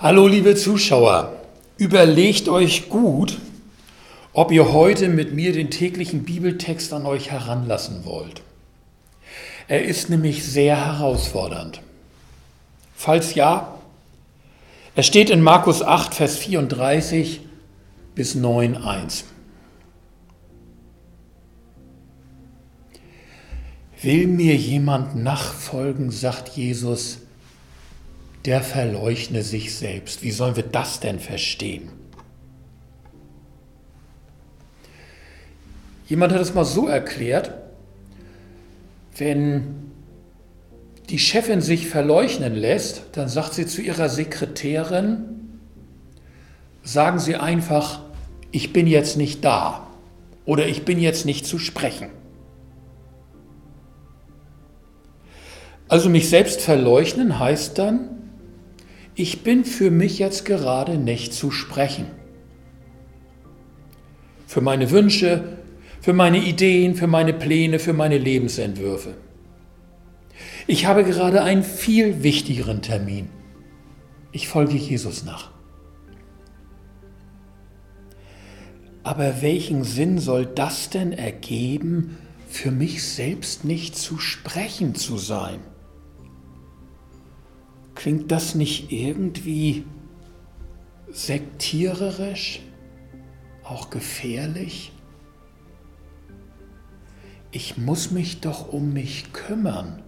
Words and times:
Hallo 0.00 0.28
liebe 0.28 0.54
Zuschauer, 0.54 1.32
überlegt 1.76 2.48
euch 2.48 2.88
gut, 2.88 3.40
ob 4.32 4.52
ihr 4.52 4.72
heute 4.72 5.08
mit 5.08 5.34
mir 5.34 5.52
den 5.52 5.70
täglichen 5.70 6.22
Bibeltext 6.22 6.92
an 6.92 7.04
euch 7.04 7.32
heranlassen 7.32 8.04
wollt. 8.04 8.42
Er 9.66 9.84
ist 9.84 10.08
nämlich 10.08 10.44
sehr 10.44 10.76
herausfordernd. 10.76 11.82
Falls 12.94 13.34
ja, 13.34 13.76
er 14.94 15.02
steht 15.02 15.30
in 15.30 15.42
Markus 15.42 15.82
8, 15.82 16.14
Vers 16.14 16.38
34 16.38 17.40
bis 18.14 18.36
9, 18.36 18.76
1. 18.76 19.24
Will 24.00 24.28
mir 24.28 24.54
jemand 24.54 25.16
nachfolgen, 25.16 26.12
sagt 26.12 26.50
Jesus, 26.50 27.18
der 28.48 28.62
verleugne 28.62 29.42
sich 29.42 29.74
selbst. 29.74 30.22
Wie 30.22 30.30
sollen 30.30 30.56
wir 30.56 30.62
das 30.62 31.00
denn 31.00 31.20
verstehen? 31.20 31.90
Jemand 36.06 36.32
hat 36.32 36.40
es 36.40 36.54
mal 36.54 36.64
so 36.64 36.88
erklärt, 36.88 37.52
wenn 39.18 39.90
die 41.10 41.18
Chefin 41.18 41.60
sich 41.60 41.88
verleugnen 41.88 42.54
lässt, 42.54 43.02
dann 43.12 43.28
sagt 43.28 43.52
sie 43.52 43.66
zu 43.66 43.82
ihrer 43.82 44.08
Sekretärin, 44.08 45.58
sagen 46.82 47.18
Sie 47.18 47.36
einfach, 47.36 48.00
ich 48.50 48.72
bin 48.72 48.86
jetzt 48.86 49.18
nicht 49.18 49.44
da 49.44 49.86
oder 50.46 50.66
ich 50.66 50.86
bin 50.86 50.98
jetzt 50.98 51.26
nicht 51.26 51.44
zu 51.44 51.58
sprechen. 51.58 52.08
Also 55.86 56.08
mich 56.08 56.30
selbst 56.30 56.62
verleugnen 56.62 57.38
heißt 57.38 57.76
dann, 57.76 58.17
ich 59.18 59.42
bin 59.42 59.64
für 59.64 59.90
mich 59.90 60.20
jetzt 60.20 60.44
gerade 60.44 60.96
nicht 60.96 61.34
zu 61.34 61.50
sprechen. 61.50 62.06
Für 64.46 64.60
meine 64.60 64.92
Wünsche, 64.92 65.58
für 66.00 66.12
meine 66.12 66.38
Ideen, 66.38 66.94
für 66.94 67.08
meine 67.08 67.32
Pläne, 67.32 67.80
für 67.80 67.92
meine 67.92 68.16
Lebensentwürfe. 68.16 69.14
Ich 70.68 70.86
habe 70.86 71.02
gerade 71.02 71.42
einen 71.42 71.64
viel 71.64 72.22
wichtigeren 72.22 72.80
Termin. 72.80 73.28
Ich 74.30 74.46
folge 74.46 74.76
Jesus 74.76 75.24
nach. 75.24 75.50
Aber 79.02 79.42
welchen 79.42 79.82
Sinn 79.82 80.20
soll 80.20 80.46
das 80.46 80.90
denn 80.90 81.12
ergeben, 81.12 82.18
für 82.48 82.70
mich 82.70 83.02
selbst 83.02 83.64
nicht 83.64 83.98
zu 83.98 84.18
sprechen 84.18 84.94
zu 84.94 85.18
sein? 85.18 85.58
Klingt 87.98 88.30
das 88.30 88.54
nicht 88.54 88.92
irgendwie 88.92 89.84
sektiererisch, 91.10 92.60
auch 93.64 93.90
gefährlich? 93.90 94.92
Ich 97.50 97.76
muss 97.76 98.12
mich 98.12 98.40
doch 98.40 98.72
um 98.72 98.92
mich 98.92 99.32
kümmern. 99.32 100.00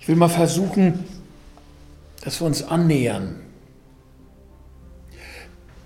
Ich 0.00 0.06
will 0.06 0.16
mal 0.16 0.28
versuchen, 0.28 1.02
dass 2.22 2.42
wir 2.42 2.46
uns 2.46 2.62
annähern. 2.62 3.36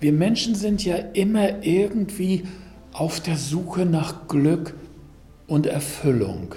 Wir 0.01 0.11
Menschen 0.11 0.55
sind 0.55 0.83
ja 0.83 0.97
immer 0.97 1.63
irgendwie 1.63 2.43
auf 2.91 3.21
der 3.21 3.37
Suche 3.37 3.85
nach 3.85 4.27
Glück 4.27 4.75
und 5.47 5.67
Erfüllung. 5.67 6.53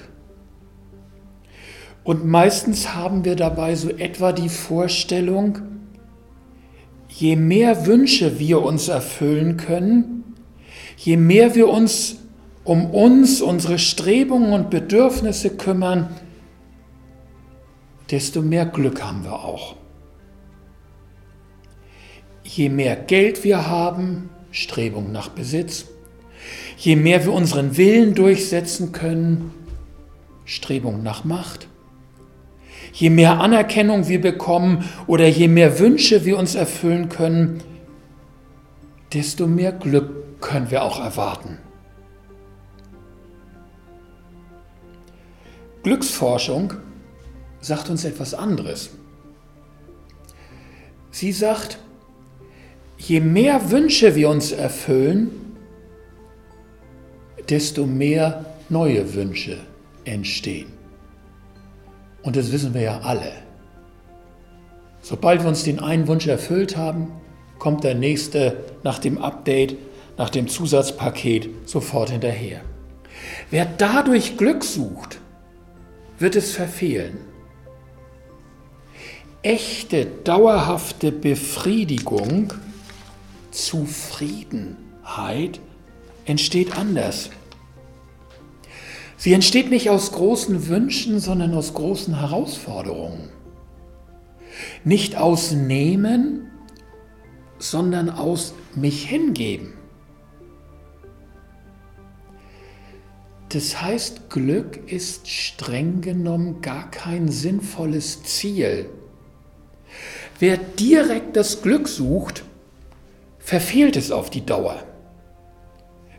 Und 2.07 2.25
meistens 2.25 2.95
haben 2.95 3.25
wir 3.25 3.35
dabei 3.35 3.75
so 3.75 3.91
etwa 3.91 4.31
die 4.31 4.49
Vorstellung, 4.49 5.59
je 7.09 7.35
mehr 7.35 7.85
Wünsche 7.85 8.39
wir 8.39 8.63
uns 8.63 8.87
erfüllen 8.87 9.57
können, 9.57 10.37
je 10.97 11.17
mehr 11.17 11.57
wir 11.57 11.69
uns 11.69 12.19
um 12.63 12.87
uns, 12.91 13.43
unsere 13.43 13.81
Strebungen 13.81 14.53
und 14.53 14.71
Bedürfnisse 14.71 15.57
kümmern, 15.57 16.11
desto 18.13 18.41
mehr 18.41 18.67
Glück 18.67 19.03
haben 19.03 19.25
wir 19.25 19.45
auch. 19.45 19.75
Je 22.45 22.69
mehr 22.69 22.95
Geld 22.95 23.43
wir 23.43 23.67
haben, 23.67 24.31
Strebung 24.53 25.11
nach 25.11 25.31
Besitz, 25.31 25.87
je 26.77 26.95
mehr 26.95 27.25
wir 27.25 27.33
unseren 27.33 27.77
Willen 27.77 28.15
durchsetzen 28.15 28.93
können, 28.93 29.51
Strebung 30.45 31.03
nach 31.03 31.25
Macht, 31.25 31.67
Je 32.99 33.11
mehr 33.11 33.41
Anerkennung 33.41 34.09
wir 34.09 34.23
bekommen 34.23 34.89
oder 35.07 35.29
je 35.29 35.49
mehr 35.49 35.79
Wünsche 35.79 36.25
wir 36.25 36.39
uns 36.39 36.55
erfüllen 36.55 37.11
können, 37.11 37.63
desto 39.13 39.47
mehr 39.47 39.73
Glück 39.73 40.41
können 40.41 40.71
wir 40.71 40.83
auch 40.83 40.99
erwarten. 40.99 41.59
Glücksforschung 45.83 46.73
sagt 47.61 47.91
uns 47.91 48.07
etwas 48.07 48.33
anderes. 48.33 48.89
Sie 51.11 51.33
sagt, 51.33 51.79
je 52.97 53.21
mehr 53.21 53.71
Wünsche 53.71 54.15
wir 54.15 54.31
uns 54.31 54.53
erfüllen, 54.53 55.31
desto 57.47 57.87
mehr 57.87 58.47
neue 58.71 59.13
Wünsche 59.15 59.59
entstehen. 60.07 60.76
Und 62.27 62.37
das 62.37 62.51
wissen 62.51 62.75
wir 62.75 62.83
ja 62.83 63.01
alle. 63.03 63.33
Sobald 65.01 65.43
wir 65.43 65.49
uns 65.49 65.63
den 65.63 65.79
einen 65.79 66.09
Wunsch 66.09 66.27
erfüllt 66.27 66.77
haben, 66.77 67.13
kommt 67.61 67.85
der 67.85 67.95
nächste 67.95 68.65
nach 68.83 68.99
dem 68.99 69.19
Update, 69.19 69.77
nach 70.19 70.31
dem 70.31 70.49
Zusatzpaket 70.49 71.49
sofort 71.67 72.11
hinterher. 72.11 72.63
Wer 73.53 73.65
dadurch 73.65 74.37
Glück 74.37 74.65
sucht, 74.65 75.21
wird 76.19 76.35
es 76.35 76.51
verfehlen. 76.51 77.19
Echte, 79.43 80.07
dauerhafte 80.25 81.13
Befriedigung, 81.13 82.55
Zufriedenheit 83.53 85.61
entsteht 86.25 86.77
anders. 86.77 87.31
Sie 89.17 89.33
entsteht 89.33 89.71
nicht 89.71 89.89
aus 89.91 90.13
großen 90.13 90.69
Wünschen, 90.69 91.21
sondern 91.21 91.55
aus 91.55 91.75
großen 91.75 92.19
Herausforderungen. 92.19 93.31
Nicht 94.85 95.17
aus 95.17 95.53
Nehmen, 95.53 96.51
sondern 97.59 98.11
aus 98.11 98.55
mich 98.75 99.09
hingeben. 99.09 99.75
Das 103.51 103.81
heißt, 103.81 104.29
Glück 104.29 104.91
ist 104.91 105.29
streng 105.29 106.01
genommen 106.01 106.61
gar 106.61 106.91
kein 106.91 107.29
sinnvolles 107.29 108.23
Ziel. 108.25 108.91
Wer 110.39 110.59
direkt 110.59 111.37
das 111.37 111.63
Glück 111.63 111.89
sucht, 111.89 112.45
verfehlt 113.39 113.97
es 113.97 114.11
auf 114.11 114.29
die 114.29 114.45
Dauer. 114.45 114.83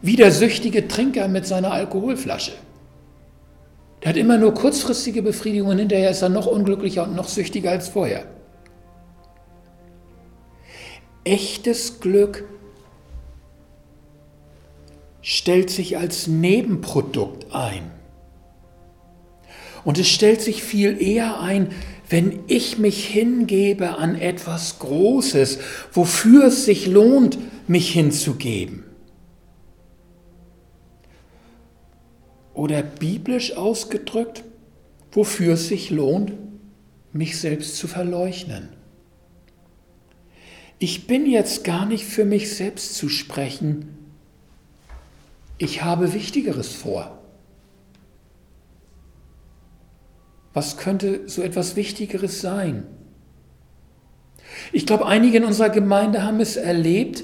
Wie 0.02 0.16
der 0.16 0.32
süchtige 0.32 0.88
Trinker 0.88 1.28
mit 1.28 1.46
seiner 1.46 1.72
Alkoholflasche. 1.72 2.54
Der 4.02 4.10
hat 4.10 4.18
immer 4.18 4.38
nur 4.38 4.54
kurzfristige 4.54 5.22
Befriedigung 5.22 5.70
und 5.70 5.80
hinterher 5.80 6.12
ist 6.12 6.22
er 6.22 6.30
noch 6.30 6.46
unglücklicher 6.46 7.04
und 7.04 7.16
noch 7.16 7.28
süchtiger 7.28 7.72
als 7.72 7.88
vorher. 7.88 8.26
Echtes 11.24 12.00
Glück 12.00 12.46
stellt 15.22 15.70
sich 15.70 15.98
als 15.98 16.28
Nebenprodukt 16.28 17.54
ein. 17.54 17.92
Und 19.84 19.98
es 19.98 20.08
stellt 20.08 20.42
sich 20.42 20.64
viel 20.64 21.02
eher 21.02 21.42
ein, 21.42 21.72
wenn 22.10 22.40
ich 22.48 22.78
mich 22.78 23.06
hingebe 23.06 23.98
an 23.98 24.16
etwas 24.16 24.80
Großes, 24.80 25.60
wofür 25.92 26.46
es 26.46 26.64
sich 26.66 26.88
lohnt, 26.88 27.38
mich 27.68 27.92
hinzugeben. 27.92 28.87
Oder 32.58 32.82
biblisch 32.82 33.56
ausgedrückt, 33.56 34.44
wofür 35.12 35.54
es 35.54 35.68
sich 35.68 35.92
lohnt, 35.92 36.34
mich 37.14 37.40
selbst 37.40 37.78
zu 37.78 37.88
verleugnen. 37.88 38.70
Ich 40.80 41.06
bin 41.06 41.28
jetzt 41.28 41.64
gar 41.64 41.86
nicht 41.86 42.04
für 42.04 42.26
mich 42.26 42.56
selbst 42.56 42.96
zu 42.96 43.10
sprechen. 43.10 43.96
Ich 45.60 45.84
habe 45.84 46.14
Wichtigeres 46.16 46.74
vor. 46.74 47.20
Was 50.56 50.78
könnte 50.78 51.30
so 51.30 51.44
etwas 51.44 51.76
Wichtigeres 51.76 52.42
sein? 52.42 52.88
Ich 54.72 54.88
glaube, 54.88 55.06
einige 55.06 55.38
in 55.38 55.44
unserer 55.44 55.70
Gemeinde 55.70 56.24
haben 56.24 56.40
es 56.40 56.58
erlebt, 56.58 57.24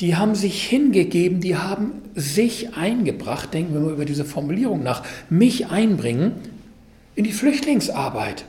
die 0.00 0.14
haben 0.16 0.34
sich 0.34 0.64
hingegeben, 0.64 1.40
die 1.40 1.56
haben 1.56 2.02
sich 2.14 2.74
eingebracht, 2.76 3.52
denken 3.52 3.74
wir 3.74 3.80
mal 3.80 3.92
über 3.92 4.04
diese 4.04 4.24
Formulierung 4.24 4.82
nach, 4.82 5.02
mich 5.28 5.68
einbringen 5.68 6.32
in 7.14 7.24
die 7.24 7.32
Flüchtlingsarbeit. 7.32 8.44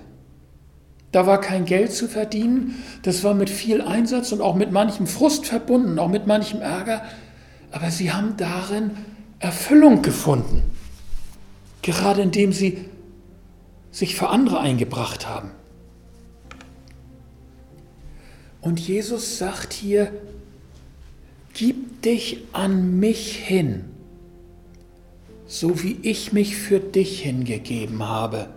Da 1.12 1.26
war 1.26 1.42
kein 1.42 1.66
Geld 1.66 1.92
zu 1.92 2.08
verdienen, 2.08 2.76
das 3.02 3.24
war 3.24 3.34
mit 3.34 3.50
viel 3.50 3.82
Einsatz 3.82 4.32
und 4.32 4.42
auch 4.42 4.56
mit 4.56 4.72
manchem 4.72 5.08
Frust 5.08 5.48
verbunden, 5.48 5.98
auch 5.98 6.10
mit 6.10 6.28
manchem 6.28 6.62
Ärger, 6.62 7.04
aber 7.72 7.90
sie 7.90 8.12
haben 8.12 8.38
darin 8.38 8.92
Erfüllung 9.40 10.04
gefunden, 10.04 10.62
gerade 11.82 12.22
indem 12.22 12.54
sie 12.54 12.86
sich 13.92 14.16
für 14.16 14.30
andere 14.30 14.60
eingebracht 14.60 15.28
haben. 15.28 15.50
Und 18.62 18.80
Jesus 18.80 19.40
sagt 19.40 19.74
hier, 19.74 20.12
gib 21.54 22.02
dich 22.02 22.40
an 22.54 23.00
mich 23.00 23.36
hin, 23.38 23.86
so 25.46 25.84
wie 25.84 25.98
ich 26.02 26.34
mich 26.34 26.56
für 26.56 26.80
dich 26.80 27.22
hingegeben 27.22 28.04
habe. 28.04 28.50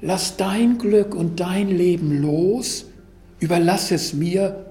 Lass 0.00 0.36
dein 0.36 0.78
Glück 0.78 1.14
und 1.14 1.40
dein 1.40 1.68
Leben 1.68 2.22
los, 2.22 2.86
überlass 3.40 3.90
es 3.90 4.12
mir 4.12 4.66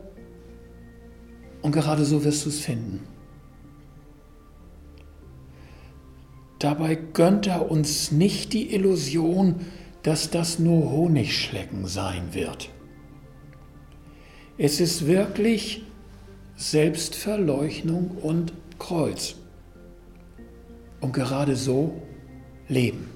und 1.61 1.71
gerade 1.73 2.05
so 2.05 2.23
wirst 2.23 2.45
du 2.45 2.49
es 2.49 2.59
finden. 2.59 3.01
Dabei 6.59 6.95
gönnt 6.95 7.45
er 7.47 7.69
uns 7.69 8.11
nicht 8.11 8.53
die 8.53 8.73
Illusion, 8.73 9.55
dass 10.03 10.31
das 10.31 10.59
nur 10.59 10.91
Honigschlecken 10.91 11.85
sein 11.85 12.33
wird. 12.33 12.69
Es 14.57 14.79
ist 14.79 15.05
wirklich 15.05 15.83
Selbstverleugnung 16.59 18.17
und 18.23 18.51
Kreuz. 18.79 19.35
Und 20.99 21.13
gerade 21.13 21.55
so 21.55 22.01
leben. 22.67 23.11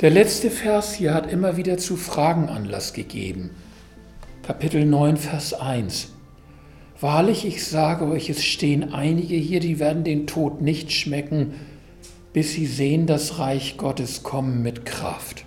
Der 0.00 0.10
letzte 0.10 0.48
Vers 0.48 0.94
hier 0.94 1.12
hat 1.12 1.30
immer 1.30 1.56
wieder 1.56 1.76
zu 1.76 1.96
Fragen 1.96 2.48
Anlass 2.48 2.92
gegeben. 2.92 3.50
Kapitel 4.44 4.86
9, 4.86 5.16
Vers 5.16 5.54
1. 5.54 6.12
Wahrlich, 7.00 7.44
ich 7.44 7.66
sage 7.66 8.06
euch, 8.06 8.30
es 8.30 8.44
stehen 8.44 8.92
einige 8.92 9.34
hier, 9.34 9.58
die 9.58 9.80
werden 9.80 10.04
den 10.04 10.28
Tod 10.28 10.60
nicht 10.62 10.92
schmecken, 10.92 11.54
bis 12.32 12.52
sie 12.52 12.66
sehen 12.66 13.08
das 13.08 13.40
Reich 13.40 13.76
Gottes 13.76 14.22
kommen 14.22 14.62
mit 14.62 14.86
Kraft. 14.86 15.46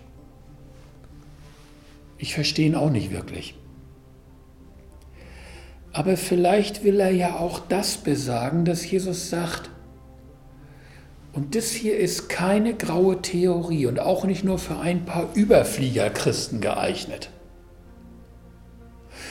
Ich 2.23 2.33
verstehe 2.35 2.67
ihn 2.67 2.75
auch 2.75 2.89
nicht 2.89 3.11
wirklich. 3.11 3.53
Aber 5.91 6.15
vielleicht 6.15 6.85
will 6.85 7.01
er 7.01 7.11
ja 7.11 7.35
auch 7.35 7.59
das 7.59 7.97
besagen, 7.97 8.63
dass 8.63 8.89
Jesus 8.89 9.29
sagt, 9.29 9.69
und 11.33 11.53
das 11.55 11.71
hier 11.71 11.97
ist 11.97 12.29
keine 12.29 12.75
graue 12.75 13.21
Theorie 13.21 13.87
und 13.87 13.99
auch 13.99 14.23
nicht 14.23 14.45
nur 14.45 14.57
für 14.57 14.79
ein 14.79 15.03
paar 15.03 15.35
Überfliegerchristen 15.35 16.61
geeignet 16.61 17.29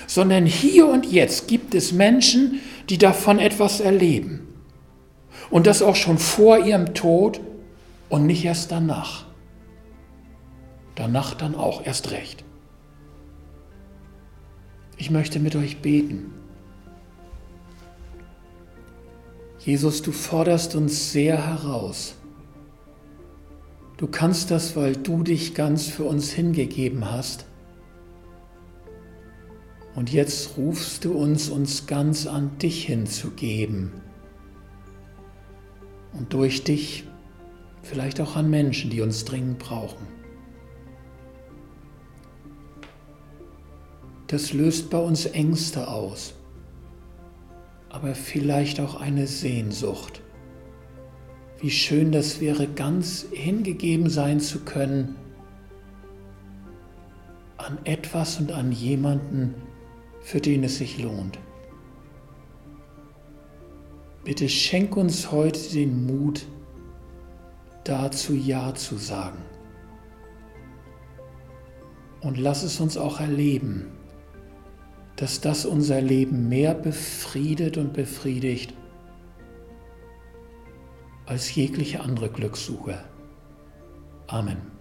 sondern 0.07 0.45
hier 0.45 0.89
und 0.89 1.07
jetzt 1.07 1.49
gibt 1.49 1.75
es 1.75 1.93
Menschen, 1.93 2.61
die 2.91 2.99
davon 2.99 3.39
etwas 3.39 3.81
erleben. 3.81 4.47
Und 5.51 5.67
das 5.67 5.81
auch 5.81 5.97
schon 5.97 6.19
vor 6.19 6.59
ihrem 6.59 6.93
Tod 6.93 7.41
und 8.11 8.27
nicht 8.27 8.45
erst 8.45 8.73
danach. 8.73 9.25
Danach 10.97 11.35
dann 11.35 11.55
auch 11.55 11.87
erst 11.87 12.11
recht. 12.11 12.42
Ich 14.97 15.11
möchte 15.11 15.41
mit 15.41 15.57
euch 15.57 15.79
beten. 15.79 16.33
Jesus, 19.59 20.03
du 20.03 20.11
forderst 20.11 20.75
uns 20.75 21.13
sehr 21.13 21.47
heraus. 21.47 22.15
Du 23.97 24.09
kannst 24.09 24.51
das, 24.51 24.75
weil 24.75 24.97
du 24.97 25.23
dich 25.23 25.55
ganz 25.55 25.87
für 25.87 26.05
uns 26.05 26.33
hingegeben 26.33 27.11
hast. 27.11 27.47
Und 29.95 30.13
jetzt 30.13 30.57
rufst 30.57 31.05
du 31.05 31.13
uns, 31.13 31.49
uns 31.49 31.87
ganz 31.87 32.27
an 32.27 32.59
dich 32.59 32.87
hinzugeben. 32.87 33.93
Und 36.13 36.33
durch 36.33 36.65
dich 36.65 37.05
vielleicht 37.83 38.21
auch 38.21 38.37
an 38.37 38.51
Menschen, 38.51 38.91
die 38.91 39.01
uns 39.01 39.25
dringend 39.25 39.59
brauchen. 39.59 40.07
Das 44.33 44.55
löst 44.55 44.89
bei 44.89 44.97
uns 44.97 45.27
Ängste 45.27 45.89
aus, 45.89 46.33
aber 47.91 48.15
vielleicht 48.15 48.81
auch 48.81 48.99
eine 48.99 49.27
Sehnsucht. 49.27 50.23
Wie 51.61 51.71
schön 51.71 52.13
das 52.13 52.41
wäre, 52.41 52.67
ganz 52.67 53.27
hingegeben 53.31 54.09
sein 54.09 54.41
zu 54.41 54.61
können 54.61 55.17
an 57.59 57.79
etwas 57.85 58.41
und 58.41 58.53
an 58.53 58.73
jemanden, 58.73 59.55
für 60.23 60.41
den 60.41 60.65
es 60.65 60.79
sich 60.79 60.99
lohnt. 60.99 61.39
Bitte 64.25 64.49
schenk 64.49 64.97
uns 64.97 65.31
heute 65.31 65.61
den 65.75 66.07
Mut, 66.07 66.47
dazu 67.85 68.33
Ja 68.33 68.75
zu 68.75 68.97
sagen. 68.97 69.43
Und 72.23 72.39
lass 72.39 72.63
es 72.63 72.81
uns 72.81 72.97
auch 72.97 73.21
erleben, 73.21 73.93
dass 75.17 75.41
das 75.41 75.67
unser 75.67 76.01
Leben 76.01 76.49
mehr 76.49 76.75
befriedet 76.75 77.77
und 77.77 77.93
befriedigt 77.93 78.75
als 81.27 81.55
jegliche 81.55 82.01
andere 82.01 82.29
Glückssuche. 82.29 83.05
Amen. 84.27 84.72